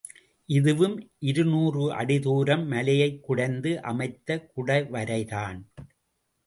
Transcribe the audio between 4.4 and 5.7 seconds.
குடைவரைதான்.